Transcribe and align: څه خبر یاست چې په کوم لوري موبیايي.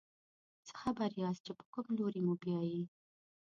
څه 0.67 0.73
خبر 0.81 1.09
یاست 1.21 1.41
چې 1.45 1.51
په 1.59 1.65
کوم 1.73 1.85
لوري 1.99 2.21
موبیايي. 2.27 2.83